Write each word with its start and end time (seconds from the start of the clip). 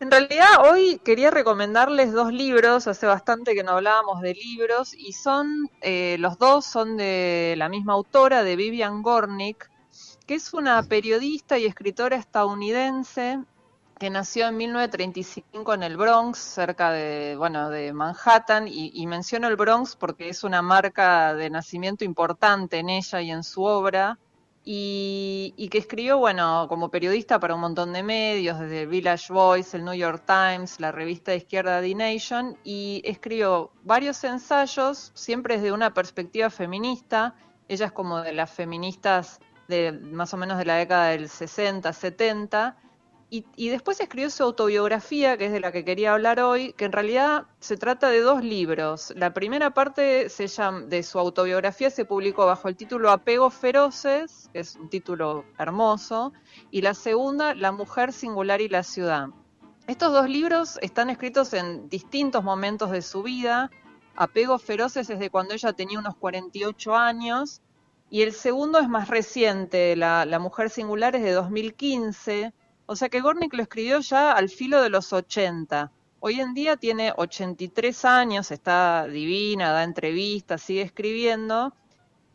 En 0.00 0.12
realidad 0.12 0.46
hoy 0.70 1.00
quería 1.04 1.32
recomendarles 1.32 2.12
dos 2.12 2.32
libros, 2.32 2.86
hace 2.86 3.04
bastante 3.06 3.54
que 3.54 3.64
no 3.64 3.72
hablábamos 3.72 4.20
de 4.20 4.32
libros, 4.32 4.94
y 4.94 5.12
son, 5.12 5.68
eh, 5.80 6.16
los 6.20 6.38
dos 6.38 6.64
son 6.64 6.96
de 6.96 7.54
la 7.58 7.68
misma 7.68 7.94
autora, 7.94 8.44
de 8.44 8.54
Vivian 8.54 9.02
Gornick, 9.02 9.68
que 10.24 10.34
es 10.34 10.54
una 10.54 10.84
periodista 10.84 11.58
y 11.58 11.66
escritora 11.66 12.14
estadounidense 12.14 13.40
que 13.98 14.10
nació 14.10 14.46
en 14.46 14.56
1935 14.58 15.74
en 15.74 15.82
el 15.82 15.96
Bronx, 15.96 16.38
cerca 16.38 16.92
de, 16.92 17.34
bueno, 17.36 17.68
de 17.68 17.92
Manhattan, 17.92 18.68
y, 18.68 18.92
y 18.94 19.06
menciono 19.08 19.48
el 19.48 19.56
Bronx 19.56 19.96
porque 19.96 20.28
es 20.28 20.44
una 20.44 20.62
marca 20.62 21.34
de 21.34 21.50
nacimiento 21.50 22.04
importante 22.04 22.78
en 22.78 22.88
ella 22.88 23.20
y 23.20 23.32
en 23.32 23.42
su 23.42 23.64
obra 23.64 24.16
y, 24.64 25.68
que 25.70 25.78
escribió, 25.78 26.18
bueno, 26.18 26.66
como 26.68 26.90
periodista 26.90 27.40
para 27.40 27.54
un 27.54 27.60
montón 27.60 27.92
de 27.92 28.02
medios, 28.02 28.58
desde 28.60 28.86
Village 28.86 29.32
Voice, 29.32 29.76
el 29.76 29.84
New 29.84 29.94
York 29.94 30.24
Times, 30.26 30.80
la 30.80 30.92
revista 30.92 31.30
de 31.30 31.38
izquierda 31.38 31.80
The 31.80 31.94
Nation, 31.94 32.58
y 32.64 33.00
escribió 33.04 33.70
varios 33.82 34.22
ensayos, 34.24 35.10
siempre 35.14 35.56
desde 35.56 35.72
una 35.72 35.94
perspectiva 35.94 36.50
feminista. 36.50 37.34
Ella 37.68 37.86
es 37.86 37.92
como 37.92 38.20
de 38.20 38.32
las 38.32 38.50
feministas 38.50 39.40
de 39.68 39.92
más 39.92 40.34
o 40.34 40.36
menos 40.36 40.58
de 40.58 40.64
la 40.64 40.76
década 40.76 41.08
del 41.08 41.28
60, 41.28 41.92
70, 41.92 42.76
y, 43.30 43.68
después 43.68 44.00
escribió 44.00 44.30
su 44.30 44.42
autobiografía, 44.42 45.36
que 45.36 45.46
es 45.46 45.52
de 45.52 45.60
la 45.60 45.70
que 45.70 45.84
quería 45.84 46.14
hablar 46.14 46.40
hoy, 46.40 46.72
que 46.72 46.86
en 46.86 46.92
realidad 46.92 47.44
se 47.60 47.76
trata 47.76 48.08
de 48.08 48.20
dos 48.20 48.42
libros. 48.42 49.12
La 49.16 49.34
primera 49.34 49.74
parte 49.74 50.30
se 50.30 50.46
llama, 50.46 50.80
de 50.86 51.02
su 51.02 51.18
autobiografía 51.18 51.90
se 51.90 52.06
publicó 52.06 52.46
bajo 52.46 52.68
el 52.68 52.76
título 52.76 53.10
Apegos 53.10 53.52
Feroces, 53.52 54.48
que 54.52 54.60
es 54.60 54.76
un 54.76 54.88
título 54.88 55.44
hermoso, 55.58 56.32
y 56.70 56.80
la 56.80 56.94
segunda, 56.94 57.54
La 57.54 57.70
Mujer 57.70 58.14
Singular 58.14 58.62
y 58.62 58.70
la 58.70 58.82
Ciudad. 58.82 59.28
Estos 59.86 60.12
dos 60.12 60.28
libros 60.30 60.78
están 60.80 61.10
escritos 61.10 61.52
en 61.52 61.90
distintos 61.90 62.42
momentos 62.42 62.90
de 62.90 63.02
su 63.02 63.22
vida. 63.22 63.70
Apegos 64.16 64.62
Feroces 64.62 65.10
es 65.10 65.18
de 65.18 65.28
cuando 65.28 65.52
ella 65.52 65.74
tenía 65.74 65.98
unos 65.98 66.16
48 66.16 66.96
años, 66.96 67.60
y 68.08 68.22
el 68.22 68.32
segundo 68.32 68.78
es 68.78 68.88
más 68.88 69.08
reciente, 69.08 69.94
La, 69.96 70.24
la 70.24 70.38
Mujer 70.38 70.70
Singular 70.70 71.14
es 71.14 71.22
de 71.22 71.32
2015 71.32 72.54
o 72.90 72.96
sea 72.96 73.10
que 73.10 73.20
Gornick 73.20 73.52
lo 73.52 73.62
escribió 73.62 74.00
ya 74.00 74.32
al 74.32 74.48
filo 74.48 74.80
de 74.80 74.88
los 74.88 75.12
80. 75.12 75.92
Hoy 76.20 76.40
en 76.40 76.54
día 76.54 76.78
tiene 76.78 77.12
83 77.14 78.04
años, 78.06 78.50
está 78.50 79.06
divina, 79.06 79.72
da 79.72 79.84
entrevistas, 79.84 80.62
sigue 80.62 80.80
escribiendo. 80.80 81.74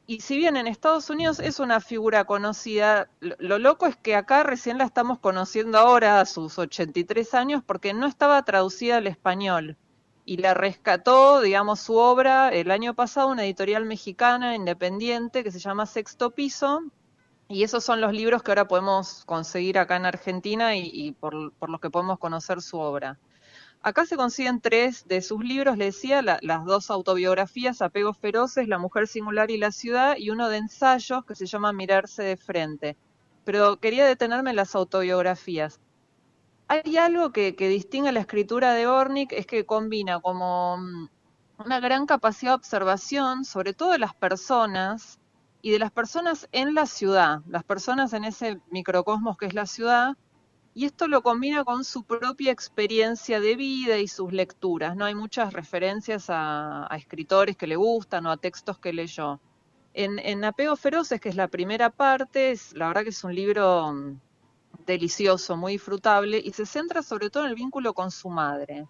Y 0.06 0.22
si 0.22 0.38
bien 0.38 0.56
en 0.56 0.68
Estados 0.68 1.10
Unidos 1.10 1.40
es 1.40 1.60
una 1.60 1.80
figura 1.80 2.26
conocida, 2.26 3.10
lo, 3.20 3.58
loco 3.58 3.88
es 3.88 3.96
que 3.96 4.16
acá 4.16 4.44
recién 4.44 4.78
la 4.78 4.84
estamos 4.84 5.18
conociendo 5.18 5.80
ahora 5.80 6.22
a 6.22 6.26
sus 6.28 6.60
83 6.60 7.34
años 7.34 7.64
porque 7.66 7.96
no 7.96 8.06
estaba 8.06 8.46
traducida 8.46 8.98
al 8.98 9.08
español. 9.08 9.76
Y 10.24 10.38
la 10.38 10.54
rescató, 10.54 11.42
digamos, 11.42 11.80
su 11.80 11.96
obra 11.96 12.50
el 12.50 12.70
año 12.70 12.94
pasado 12.94 13.30
una 13.30 13.44
editorial 13.44 13.86
mexicana 13.86 14.56
independiente 14.56 15.44
que 15.44 15.52
se 15.52 15.60
llama 15.60 15.88
Sexto 15.88 16.30
Piso, 16.30 16.84
y 17.48 17.64
esos 17.64 17.84
son 17.84 18.02
los 18.02 18.14
libros 18.14 18.42
que 18.42 18.52
ahora 18.52 18.68
podemos 18.68 19.24
conseguir 19.26 19.78
acá 19.78 19.98
en 19.98 20.06
Argentina 20.06 20.76
y, 20.76 21.12
por, 21.12 21.34
los 21.34 21.82
que 21.82 21.90
podemos 21.90 22.20
conocer 22.20 22.62
su 22.62 22.80
obra. 22.80 23.20
Acá 23.82 24.06
se 24.06 24.16
consiguen 24.16 24.62
tres 24.62 25.06
de 25.08 25.22
sus 25.22 25.44
libros, 25.44 25.78
le 25.78 25.86
decía, 25.86 26.22
las 26.22 26.66
dos 26.66 26.90
autobiografías, 26.90 27.82
Apegos 27.82 28.18
Feroces, 28.18 28.68
La 28.70 28.78
Mujer 28.78 29.08
Singular 29.08 29.52
y 29.52 29.58
la 29.58 29.72
Ciudad, 29.72 30.16
y 30.18 30.30
uno 30.30 30.48
de 30.48 30.58
ensayos 30.58 31.26
que 31.26 31.36
se 31.36 31.46
llama 31.46 31.74
Mirarse 31.74 32.24
de 32.24 32.38
Frente. 32.38 32.96
Pero 33.44 33.78
quería 33.78 34.06
detenerme 34.06 34.52
en 34.52 34.56
las 34.56 34.74
autobiografías. 34.74 35.82
Hay 36.70 36.96
algo 36.96 37.34
que, 37.34 37.58
que 37.58 37.68
distingue 37.68 38.14
la 38.14 38.22
escritura 38.22 38.74
de 38.74 38.88
Ornick, 38.88 39.34
es 39.34 39.46
que 39.46 39.66
combina 39.66 40.22
como 40.22 40.78
mm, 40.78 41.10
una 41.58 41.82
gran 41.82 42.06
capacidad 42.06 42.52
de 42.52 42.56
observación, 42.56 43.44
sobre 43.44 43.74
todo 43.74 43.92
de 43.92 44.00
las 44.00 44.16
personas, 44.16 45.20
y 45.64 45.72
de 45.72 45.80
las 45.80 45.92
personas 45.92 46.50
en 46.52 46.76
la 46.76 46.86
ciudad, 46.86 47.40
las 47.48 47.64
personas 47.64 48.12
en 48.12 48.26
ese 48.26 48.60
microcosmos 48.70 49.38
que 49.38 49.46
es 49.46 49.54
la 49.54 49.66
ciudad, 49.66 50.18
y 50.76 50.84
esto 50.84 51.08
lo 51.08 51.24
combina 51.24 51.64
con 51.64 51.86
su 51.86 52.04
propia 52.04 52.52
experiencia 52.52 53.40
de 53.40 53.56
vida 53.56 53.98
y 53.98 54.10
sus 54.10 54.34
lecturas. 54.34 54.98
No 54.98 55.06
hay 55.06 55.16
muchas 55.16 55.54
referencias 55.54 56.26
a, 56.28 56.90
escritores 56.98 57.56
que 57.56 57.68
le 57.68 57.78
gustan 57.78 58.26
o 58.26 58.32
a 58.32 58.38
textos 58.38 58.78
que 58.78 58.92
leyó. 58.92 59.40
En, 59.94 60.20
en 60.20 60.44
Apego 60.44 60.76
Feroces, 60.76 61.22
que 61.22 61.30
es 61.30 61.36
la 61.36 61.48
primera 61.48 61.90
parte, 61.90 62.52
es, 62.52 62.74
la 62.74 62.90
verdad 62.90 63.04
que 63.04 63.12
es 63.12 63.24
un 63.24 63.34
libro 63.34 63.94
mm, 63.94 64.20
delicioso, 64.86 65.56
muy 65.56 65.74
disfrutable, 65.74 66.42
y 66.44 66.52
se 66.52 66.66
centra 66.66 67.02
sobre 67.02 67.30
todo 67.30 67.46
en 67.46 67.52
el 67.52 67.56
vínculo 67.56 67.94
con 67.94 68.12
su 68.12 68.30
madre 68.30 68.86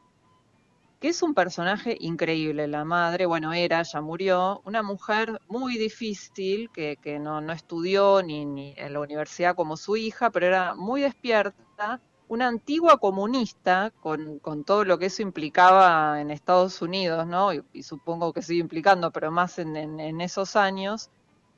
que 1.04 1.10
es 1.10 1.22
un 1.22 1.34
personaje 1.34 1.98
increíble, 2.00 2.66
la 2.66 2.86
madre, 2.86 3.26
bueno, 3.26 3.52
era, 3.52 3.84
ya 3.84 4.00
murió, 4.00 4.62
una 4.64 4.82
mujer 4.84 5.38
muy 5.50 5.78
difícil, 5.78 6.70
que, 6.70 6.96
que 6.96 7.20
no, 7.20 7.42
no, 7.42 7.52
estudió 7.52 8.24
ni, 8.24 8.46
ni 8.46 8.74
en 8.78 8.94
la 8.94 9.02
universidad 9.02 9.54
como 9.54 9.76
su 9.76 9.98
hija, 9.98 10.30
pero 10.30 10.46
era 10.46 10.76
muy 10.76 11.02
despierta, 11.02 12.00
una 12.30 12.48
antigua 12.48 13.00
comunista, 13.00 13.92
con, 14.00 14.40
con 14.40 14.64
todo 14.64 14.86
lo 14.86 14.98
que 14.98 15.08
eso 15.08 15.22
implicaba 15.22 16.22
en 16.22 16.32
Estados 16.32 16.82
Unidos, 16.82 17.28
¿no? 17.28 17.52
Y, 17.52 17.84
supongo 17.84 18.32
que 18.32 18.42
sigue 18.42 18.62
implicando, 18.62 19.12
pero 19.12 19.30
más 19.30 19.60
en, 19.60 19.76
en, 19.76 20.22
esos 20.22 20.56
años, 20.56 21.10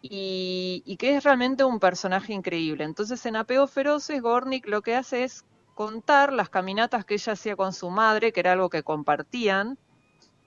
y, 0.02 0.82
y, 0.88 0.98
que 0.98 1.18
es 1.18 1.24
realmente 1.24 1.64
un 1.64 1.80
personaje 1.80 2.34
increíble. 2.34 2.84
Entonces, 2.84 3.24
en 3.28 3.36
Apego 3.36 3.68
Feroces, 3.68 4.20
Gornick 4.24 4.68
lo 4.68 4.82
que 4.82 4.96
hace 4.96 5.24
es 5.24 5.46
contar 5.76 6.34
las 6.34 6.50
caminatas 6.50 7.06
que 7.06 7.14
ella 7.14 7.34
hacía 7.34 7.56
con 7.56 7.74
su 7.74 7.92
madre, 7.92 8.32
que 8.32 8.40
era 8.40 8.54
algo 8.54 8.70
que 8.70 8.82
compartían, 8.82 9.78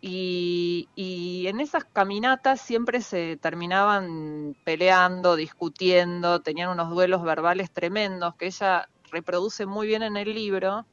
y, 0.00 1.44
en 1.46 1.60
esas 1.60 1.84
caminatas 1.84 2.60
siempre 2.60 3.00
se 3.00 3.36
terminaban 3.36 4.56
peleando, 4.64 5.34
discutiendo, 5.36 6.40
tenían 6.40 6.70
unos 6.70 6.90
duelos 6.90 7.22
verbales 7.22 7.70
tremendos 7.70 8.34
que 8.36 8.46
ella 8.46 8.88
reproduce 9.10 9.66
muy 9.66 9.88
bien 9.88 10.02
en 10.02 10.16
el 10.16 10.34
libro. 10.34 10.86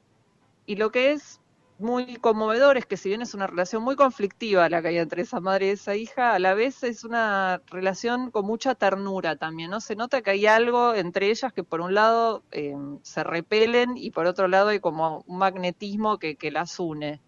Y 0.65 0.77
lo 0.77 0.91
que 0.91 1.11
es 1.11 1.39
muy 1.77 2.15
conmovedor 2.15 2.77
es 2.77 2.85
que 2.85 2.97
si 2.97 3.09
bien 3.09 3.21
es 3.21 3.33
una 3.33 3.47
relación 3.47 3.83
muy 3.83 3.95
conflictiva 3.95 4.69
la 4.69 4.81
que 4.81 4.89
hay 4.89 4.97
entre 4.97 5.23
esa 5.23 5.39
madre 5.41 5.67
y 5.67 5.69
esa 5.71 5.95
hija, 5.95 6.33
a 6.33 6.39
la 6.39 6.53
vez 6.53 6.83
es 6.83 7.03
una 7.03 7.61
relación 7.67 8.31
con 8.31 8.45
mucha 8.45 8.75
ternura 8.75 9.35
también, 9.35 9.71
¿no? 9.71 9.81
Se 9.81 9.95
nota 9.95 10.21
que 10.21 10.31
hay 10.31 10.45
algo 10.45 10.93
entre 10.93 11.29
ellas 11.29 11.51
que 11.53 11.63
por 11.63 11.81
un 11.81 11.93
lado 11.93 12.43
eh, 12.51 12.75
se 13.01 13.23
repelen 13.23 13.97
y 13.97 14.11
por 14.11 14.25
otro 14.25 14.47
lado 14.47 14.69
hay 14.69 14.79
como 14.79 15.23
un 15.27 15.37
magnetismo 15.37 16.17
que, 16.17 16.37
las 16.51 16.79
une. 16.79 17.21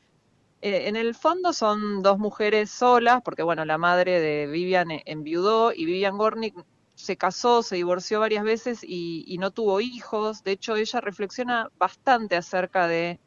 Eh, 0.61 0.87
en 0.87 0.95
el 0.95 1.13
fondo 1.15 1.53
son 1.53 2.01
dos 2.01 2.17
mujeres 2.17 2.71
solas, 2.71 3.21
porque 3.23 3.43
bueno, 3.43 3.65
la 3.65 3.77
madre 3.77 4.19
de 4.21 4.47
Vivian 4.47 4.87
enviudó 5.05 5.73
y 5.73 5.85
Vivian 5.85 6.17
Gornick 6.17 6.55
se 6.95 7.17
casó, 7.17 7.63
se 7.63 7.75
divorció 7.75 8.19
varias 8.21 8.43
veces 8.43 8.79
y 8.83 9.37
no 9.39 9.51
tuvo 9.51 9.81
hijos. 9.81 10.43
De 10.43 10.51
hecho, 10.51 10.75
ella 10.75 11.01
reflexiona 11.01 11.69
bastante 11.77 12.35
acerca 12.35 12.87
de 12.87 13.19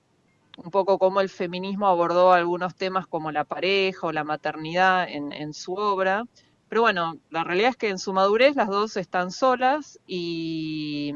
un 0.62 0.71
poco 0.71 0.98
cómo 0.98 1.21
el 1.21 1.31
feminismo 1.31 1.87
abordó 1.87 2.32
algunos 2.32 2.75
temas 2.75 3.06
como 3.06 3.32
la 3.32 3.44
pareja 3.44 4.06
o 4.06 4.12
la 4.12 4.25
maternidad 4.25 5.09
en, 5.09 5.54
su 5.54 5.72
obra. 5.75 6.25
Pero 6.69 6.82
bueno, 6.82 7.19
la 7.31 7.44
realidad 7.44 7.71
es 7.71 7.76
que 7.76 7.88
en 7.88 7.98
su 7.98 8.12
madurez 8.12 8.56
las 8.56 8.69
dos 8.69 8.97
están 8.97 9.31
solas 9.31 9.99
y, 10.06 11.15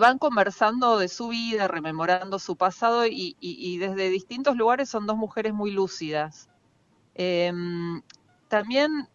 van 0.00 0.18
conversando 0.18 0.98
de 0.98 1.08
su 1.08 1.28
vida, 1.28 1.66
rememorando 1.68 2.38
su 2.38 2.56
pasado 2.56 3.06
y, 3.06 3.78
desde 3.78 4.08
distintos 4.08 4.56
lugares 4.56 4.88
son 4.88 5.06
dos 5.06 5.16
mujeres 5.16 5.52
muy 5.52 5.72
lúcidas. 5.72 6.48
Em, 7.16 8.02
también 8.48 9.08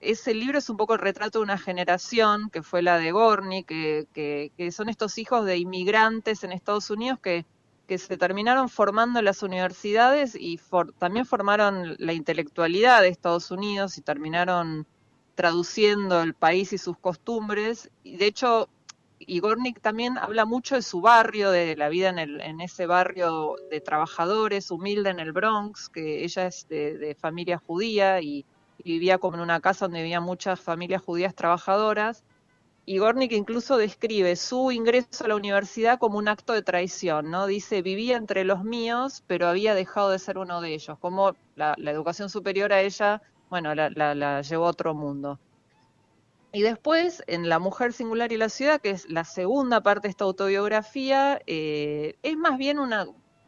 ese 0.00 0.34
libro 0.34 0.58
es 0.58 0.68
un 0.68 0.76
poco 0.76 0.94
el 0.94 1.00
retrato 1.00 1.38
de 1.38 1.44
una 1.44 1.58
generación 1.58 2.50
que 2.50 2.62
fue 2.62 2.82
la 2.82 2.98
de 2.98 3.10
Gorni, 3.12 3.64
que, 3.64 4.06
que 4.12 4.72
son 4.72 4.90
estos 4.90 5.16
hijos 5.16 5.46
de 5.46 5.56
inmigrantes 5.56 6.44
en 6.44 6.52
Estados 6.52 6.90
Unidos 6.90 7.18
que 7.20 7.46
que 7.86 7.98
se 7.98 8.16
terminaron 8.16 8.68
formando 8.68 9.20
las 9.22 9.42
universidades 9.42 10.34
y 10.34 10.60
también 10.98 11.26
formaron 11.26 11.96
la 11.98 12.12
intelectualidad 12.12 13.02
de 13.02 13.08
Estados 13.08 13.50
Unidos 13.50 13.98
y 13.98 14.02
terminaron 14.02 14.86
traduciendo 15.34 16.22
el 16.22 16.34
país 16.34 16.72
y 16.72 16.78
sus 16.78 16.96
costumbres. 16.98 17.90
Y 18.04 18.16
de 18.16 18.26
hecho, 18.26 18.68
Igornik 19.18 19.80
también 19.80 20.18
habla 20.18 20.44
mucho 20.44 20.74
de 20.76 20.82
su 20.82 21.00
barrio, 21.00 21.50
de 21.50 21.76
la 21.76 21.88
vida 21.88 22.08
en, 22.08 22.18
el, 22.18 22.40
en 22.40 22.60
ese 22.60 22.86
barrio 22.86 23.56
de 23.70 23.80
trabajadores, 23.80 24.70
humilde 24.70 25.10
en 25.10 25.20
el 25.20 25.32
Bronx, 25.32 25.88
que 25.88 26.24
ella 26.24 26.46
es 26.46 26.68
de, 26.68 27.16
familia 27.20 27.58
judía 27.58 28.20
y, 28.20 28.44
y, 28.78 28.92
vivía 28.92 29.18
como 29.18 29.36
en 29.36 29.42
una 29.42 29.60
casa 29.60 29.86
donde 29.86 30.00
había 30.00 30.20
muchas 30.20 30.60
familias 30.60 31.02
judías 31.02 31.34
trabajadoras. 31.34 32.24
Y 32.84 32.98
Gornick 32.98 33.32
incluso 33.32 33.76
describe 33.76 34.34
su 34.34 34.72
ingreso 34.72 35.24
a 35.24 35.28
la 35.28 35.36
universidad 35.36 35.98
como 36.00 36.18
un 36.18 36.26
acto 36.26 36.52
de 36.52 36.62
traición, 36.62 37.30
¿no? 37.30 37.46
Dice, 37.46 37.80
vivía 37.80 38.16
entre 38.16 38.44
los 38.44 38.64
míos, 38.64 39.22
pero 39.28 39.46
había 39.46 39.74
dejado 39.74 40.10
de 40.10 40.18
ser 40.18 40.36
uno 40.36 40.60
de 40.60 40.74
ellos, 40.74 40.98
como 40.98 41.36
la, 41.54 41.74
educación 41.78 42.28
superior 42.28 42.72
a 42.72 42.80
ella, 42.80 43.22
bueno, 43.50 43.74
la, 43.74 44.42
llevó 44.42 44.66
a 44.66 44.70
otro 44.70 44.94
mundo. 44.94 45.38
Y 46.52 46.62
después, 46.62 47.22
en 47.28 47.48
La 47.48 47.60
Mujer 47.60 47.92
Singular 47.92 48.32
y 48.32 48.36
la 48.36 48.48
Ciudad, 48.48 48.80
que 48.80 48.90
es 48.90 49.08
la 49.08 49.24
segunda 49.24 49.80
parte 49.80 50.08
de 50.08 50.10
esta 50.10 50.24
autobiografía, 50.24 51.40
eh, 51.46 52.16
es 52.22 52.36
más 52.36 52.58
bien 52.58 52.80
una, 52.80 53.06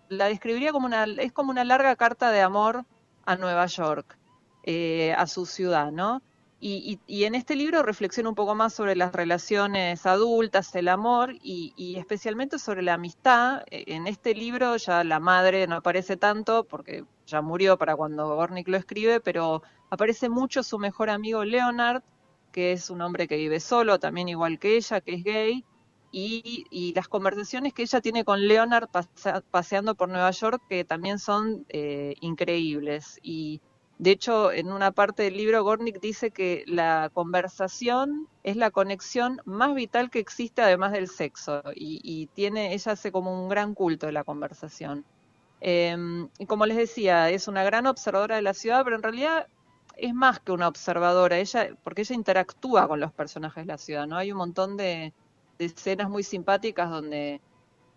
la 0.09 0.27
describiría 0.27 0.71
como 0.71 0.87
una, 0.87 1.05
es 1.05 1.33
como 1.33 1.51
una 1.51 1.65
larga 1.65 1.97
carta 1.97 2.31
de 2.31 2.41
amor 2.41 2.85
a 3.27 3.37
Nueva 3.37 3.67
York, 3.67 4.17
eh, 4.63 5.13
a 5.19 5.27
su 5.27 5.45
ciudad, 5.45 5.91
¿no? 5.91 6.23
Y, 6.67 7.25
en 7.25 7.35
este 7.35 7.57
libro 7.57 7.83
reflexiona 7.83 8.31
un 8.31 8.35
poco 8.35 8.55
más 8.55 8.73
sobre 8.73 8.97
las 8.97 9.13
relaciones 9.13 10.07
adultas, 10.07 10.75
el 10.75 10.89
amor 10.89 11.35
y, 11.43 11.97
especialmente 11.99 12.59
sobre 12.59 12.81
la 12.81 12.95
amistad. 12.95 13.65
E, 13.71 13.85
en 13.95 14.07
este 14.07 14.35
libro 14.35 14.75
ya 14.79 15.05
la 15.05 15.21
madre 15.21 15.67
no 15.67 15.77
aparece 15.77 16.17
tanto 16.17 16.65
porque 16.65 17.05
ya 17.27 17.43
murió 17.43 17.77
para 17.77 17.97
cuando 17.97 18.35
Gornick 18.35 18.67
lo 18.69 18.79
escribe, 18.79 19.21
pero 19.21 19.63
aparece 19.91 20.31
mucho 20.31 20.63
su 20.63 20.79
mejor 20.79 21.11
amigo 21.11 21.45
Leonard, 21.45 22.03
que 22.51 22.73
es 22.73 22.89
un 22.89 23.03
hombre 23.03 23.29
que 23.29 23.37
vive 23.37 23.61
solo, 23.61 23.99
también 23.99 24.31
igual 24.31 24.59
que 24.59 24.77
ella, 24.77 25.03
que 25.03 25.17
es 25.17 25.23
gay, 25.23 25.65
y, 26.13 26.95
las 26.97 27.09
conversaciones 27.09 27.75
que 27.75 27.83
ella 27.83 28.01
tiene 28.01 28.25
con 28.25 28.41
Leonard 28.49 28.89
paseando 29.51 29.97
por 29.97 30.09
Nueva 30.09 30.31
York, 30.31 30.63
que 30.71 30.85
también 30.85 31.19
son 31.19 31.67
eh, 31.69 32.15
increíbles. 32.21 33.19
Y 33.23 33.61
de 33.99 34.11
hecho, 34.11 34.51
en 34.51 34.73
una 34.73 34.91
parte 34.91 35.23
del 35.23 35.37
libro, 35.37 35.63
Gornick 35.63 36.01
dice 36.01 36.33
que 36.33 36.65
la 36.67 37.11
conversación 37.13 38.29
es 38.43 38.57
la 38.57 38.71
conexión 38.71 39.41
más 39.45 39.75
vital 39.75 40.11
que 40.11 40.19
existe 40.19 40.63
además 40.63 40.93
del 40.93 41.09
sexo 41.09 41.63
y, 41.75 42.29
tiene, 42.35 42.75
ella 42.75 42.93
hace 42.93 43.13
como 43.13 43.41
un 43.41 43.49
gran 43.49 43.75
culto 43.75 44.07
de 44.07 44.13
la 44.13 44.25
conversación. 44.25 45.05
Em, 45.61 46.29
y 46.39 46.47
como 46.47 46.67
les 46.67 46.77
decía, 46.77 47.31
es 47.31 47.47
una 47.49 47.63
gran 47.63 47.87
observadora 47.87 48.37
de 48.37 48.43
la 48.43 48.55
ciudad, 48.55 48.83
pero 48.85 48.97
en 48.97 49.03
realidad 49.03 49.47
es 49.97 50.13
más 50.13 50.41
que 50.41 50.53
una 50.53 50.69
observadora, 50.69 51.39
ella, 51.39 51.71
porque 51.85 52.03
ella 52.03 52.17
interactúa 52.17 52.89
con 52.89 53.01
los 53.01 53.13
personajes 53.13 53.65
de 53.65 53.73
la 53.73 53.79
ciudad, 53.79 54.07
¿no? 54.09 54.17
Hay 54.17 54.33
un 54.33 54.39
montón 54.39 54.77
de 54.77 55.13
escenas 55.59 56.11
muy 56.11 56.25
simpáticas 56.25 56.91
donde 56.91 57.41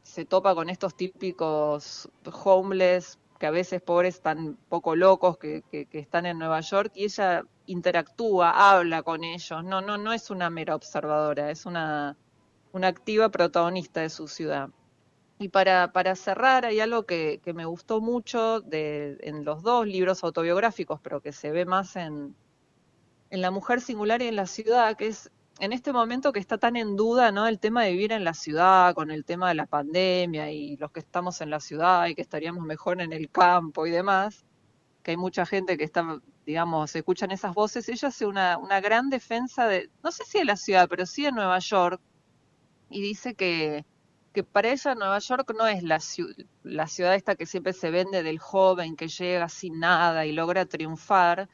se 0.07 0.25
topa 0.25 0.55
con 0.55 0.69
estos 0.69 0.95
típicos 0.95 2.09
homeless 2.23 3.19
que 3.37 3.45
a 3.45 3.51
veces 3.51 3.81
pobres 3.81 4.15
están 4.15 4.57
poco 4.69 4.95
locos, 4.95 5.37
que, 5.37 5.63
que, 5.69 5.87
están 5.93 6.25
en 6.25 6.39
Nueva 6.39 6.61
York, 6.61 6.91
y 6.95 7.05
ella 7.05 7.43
interactúa, 7.65 8.71
habla 8.71 9.03
con 9.03 9.23
ellos. 9.23 9.63
No, 9.63 9.81
no, 9.81 9.97
no 9.97 10.13
es 10.13 10.29
una 10.29 10.49
mera 10.49 10.75
observadora, 10.75 11.51
es 11.51 11.65
una, 11.65 12.17
una 12.71 12.87
activa 12.87 13.29
protagonista 13.29 14.01
de 14.01 14.09
su 14.09 14.27
ciudad. 14.27 14.69
Y 15.39 15.49
para, 15.49 15.91
para 15.91 16.15
cerrar, 16.15 16.65
hay 16.65 16.79
algo 16.79 17.03
que, 17.03 17.39
que 17.43 17.53
me 17.53 17.65
gustó 17.65 18.01
mucho 18.01 18.61
de, 18.61 19.17
en 19.21 19.45
los 19.45 19.61
dos 19.61 19.85
libros 19.85 20.23
autobiográficos, 20.23 20.99
pero 21.01 21.21
que 21.21 21.31
se 21.31 21.51
ve 21.51 21.65
más 21.65 21.95
en, 21.95 22.35
en 23.29 23.41
La 23.41 23.51
mujer 23.51 23.81
singular 23.81 24.21
y 24.21 24.27
en 24.27 24.35
la 24.35 24.47
ciudad, 24.47 24.97
que 24.97 25.07
es 25.07 25.31
en 25.59 25.73
este 25.73 25.91
momento 25.93 26.31
que 26.31 26.39
está 26.39 26.57
tan 26.57 26.75
en 26.75 26.95
duda, 26.95 27.31
¿no? 27.31 27.47
El 27.47 27.59
tema 27.59 27.83
de 27.83 27.91
vivir 27.91 28.11
en 28.11 28.23
la 28.23 28.33
ciudad, 28.33 28.93
con 28.93 29.11
el 29.11 29.25
tema 29.25 29.49
de 29.49 29.55
la 29.55 29.65
pandemia 29.65 30.51
y 30.51 30.77
los 30.77 30.91
que 30.91 30.99
estamos 30.99 31.41
en 31.41 31.49
la 31.49 31.59
ciudad 31.59 32.07
y 32.07 32.15
que 32.15 32.21
estaríamos 32.21 32.63
mejor 32.63 33.01
en 33.01 33.13
el 33.13 33.29
campo 33.29 33.87
y 33.87 33.91
demás, 33.91 34.45
que 35.03 35.11
hay 35.11 35.17
mucha 35.17 35.45
gente 35.45 35.77
que 35.77 35.83
está, 35.83 36.19
digamos, 36.45 36.91
se 36.91 36.99
escuchan 36.99 37.31
esas 37.31 37.53
voces, 37.53 37.89
ella 37.89 38.09
hace 38.09 38.25
una, 38.25 38.57
una 38.57 38.81
gran 38.81 39.09
defensa 39.09 39.67
de, 39.67 39.89
no 40.03 40.11
sé 40.11 40.23
si 40.25 40.39
de 40.39 40.45
la 40.45 40.57
ciudad, 40.57 40.87
pero 40.89 41.05
sí 41.05 41.23
de 41.23 41.31
Nueva 41.31 41.59
York, 41.59 42.01
y 42.89 43.01
dice 43.01 43.33
que, 43.35 43.85
que 44.33 44.43
para 44.43 44.69
ella 44.69 44.95
Nueva 44.95 45.19
York 45.19 45.53
no 45.57 45.67
es 45.67 45.83
la, 45.83 45.99
la 46.63 46.87
ciudad 46.87 47.15
esta 47.15 47.35
que 47.35 47.45
siempre 47.45 47.73
se 47.73 47.89
vende 47.89 48.23
del 48.23 48.39
joven 48.39 48.95
que 48.95 49.07
llega 49.07 49.49
sin 49.49 49.79
nada 49.79 50.25
y 50.25 50.31
logra 50.31 50.65
triunfar, 50.65 51.49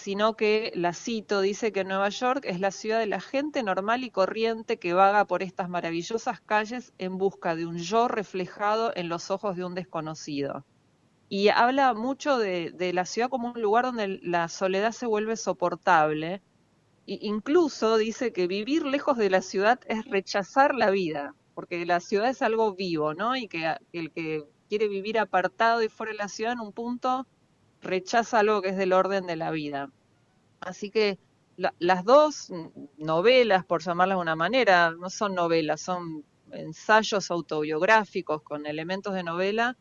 sino 0.00 0.34
que, 0.34 0.72
la 0.74 0.94
cito, 0.94 1.42
dice 1.42 1.72
que 1.72 1.84
Nueva 1.84 2.08
York 2.08 2.44
es 2.46 2.58
la 2.58 2.70
ciudad 2.70 2.98
de 3.00 3.06
la 3.06 3.20
gente 3.20 3.62
normal 3.62 4.02
y 4.02 4.10
corriente 4.10 4.78
que 4.78 4.94
vaga 4.94 5.26
por 5.26 5.42
estas 5.42 5.68
maravillosas 5.68 6.40
calles 6.40 6.94
en 6.96 7.18
busca 7.18 7.54
de 7.54 7.66
un 7.66 7.76
yo 7.76 8.08
reflejado 8.08 8.92
en 8.96 9.10
los 9.10 9.30
ojos 9.30 9.56
de 9.56 9.64
un 9.66 9.74
desconocido. 9.74 10.64
Y 11.28 11.48
habla 11.48 11.92
mucho 11.92 12.38
de, 12.38 12.92
la 12.94 13.04
ciudad 13.04 13.28
como 13.28 13.52
un 13.52 13.60
lugar 13.60 13.84
donde 13.84 14.20
la 14.22 14.48
soledad 14.48 14.92
se 14.92 15.06
vuelve 15.06 15.36
soportable. 15.36 16.40
Incluso 17.04 17.98
dice 17.98 18.32
que 18.32 18.46
vivir 18.46 18.86
lejos 18.86 19.18
de 19.18 19.28
la 19.28 19.42
ciudad 19.42 19.80
es 19.86 20.06
rechazar 20.06 20.74
la 20.74 20.90
vida, 20.90 21.34
porque 21.54 21.84
la 21.84 22.00
ciudad 22.00 22.30
es 22.30 22.40
algo 22.40 22.74
vivo, 22.74 23.12
¿no? 23.12 23.36
Y 23.36 23.48
que 23.48 23.76
el 23.92 24.10
que 24.12 24.44
quiere 24.70 24.88
vivir 24.88 25.18
apartado 25.18 25.82
y 25.82 25.90
fuera 25.90 26.12
de 26.12 26.18
la 26.18 26.28
ciudad 26.28 26.54
en 26.54 26.60
un 26.60 26.72
punto 26.72 27.26
rechaza 27.80 28.40
algo 28.40 28.62
que 28.62 28.70
es 28.70 28.76
del 28.76 28.92
orden 28.92 29.26
de 29.26 29.36
la 29.36 29.50
vida. 29.50 29.90
Así 30.60 30.90
que 30.90 31.18
las 31.78 32.04
dos 32.04 32.52
novelas, 32.96 33.64
por 33.64 33.82
llamarlas 33.82 34.16
de 34.16 34.22
una 34.22 34.36
manera, 34.36 34.92
no 34.92 35.10
son 35.10 35.34
novelas, 35.34 35.80
son 35.80 36.24
ensayos 36.52 37.30
autobiográficos 37.30 38.42
con 38.42 38.66
elementos 38.66 39.14
de 39.14 39.22
novela, 39.22 39.76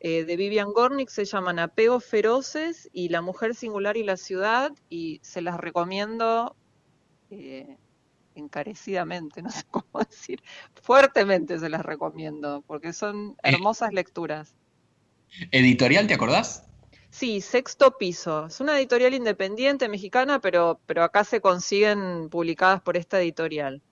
eh, 0.00 0.24
de 0.24 0.36
Vivian 0.36 0.72
Gornick 0.72 1.08
se 1.08 1.24
llaman 1.24 1.58
Apegos 1.58 2.04
Feroces 2.04 2.88
y 2.92 3.08
La 3.08 3.20
Mujer 3.20 3.54
Singular 3.54 3.96
y 3.96 4.04
la 4.04 4.16
Ciudad, 4.16 4.72
y 4.88 5.20
se 5.22 5.42
las 5.42 5.58
recomiendo 5.58 6.54
eh, 7.30 7.76
encarecidamente, 8.34 9.42
no 9.42 9.50
sé 9.50 9.64
cómo 9.70 10.04
decir, 10.08 10.42
fuertemente 10.82 11.58
se 11.58 11.68
las 11.68 11.84
recomiendo, 11.84 12.62
porque 12.66 12.92
son 12.92 13.30
eh, 13.42 13.50
hermosas 13.50 13.92
lecturas. 13.92 14.54
¿Editorial, 15.50 16.06
te 16.06 16.14
acordás? 16.14 16.67
Sí, 17.10 17.40
Sexto 17.42 17.98
Piso. 17.98 18.46
Es 18.46 18.60
una 18.60 18.78
editorial 18.78 19.12
independiente 19.14 19.88
mexicana, 19.90 20.40
pero, 20.40 20.80
pero 20.86 21.02
acá 21.02 21.22
se 21.24 21.40
consiguen 21.42 22.28
publicadas 22.30 22.80
por 22.82 22.96
esta 22.96 23.20
editorial. 23.20 23.82